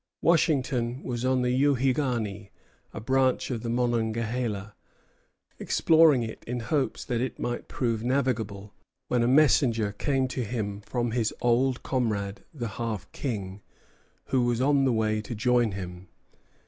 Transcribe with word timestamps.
Washington 0.23 1.03
was 1.03 1.23
on 1.23 1.43
the 1.43 1.51
Youghiogany, 1.51 2.49
a 2.91 2.99
branch 2.99 3.51
of 3.51 3.61
the 3.61 3.69
Monongahela, 3.69 4.73
exploring 5.59 6.23
it 6.23 6.43
in 6.47 6.59
hopes 6.61 7.05
that 7.05 7.21
it 7.21 7.37
might 7.37 7.67
prove 7.67 8.03
navigable, 8.03 8.73
when 9.09 9.21
a 9.21 9.27
messenger 9.27 9.91
came 9.91 10.27
to 10.29 10.43
him 10.43 10.81
from 10.87 11.11
his 11.11 11.31
old 11.39 11.83
comrade, 11.83 12.43
the 12.51 12.67
Half 12.79 13.11
King, 13.11 13.61
who 14.29 14.43
was 14.43 14.59
on 14.59 14.85
the 14.85 14.91
way 14.93 15.21
to 15.21 15.35
join 15.35 15.73
him. 15.73 16.07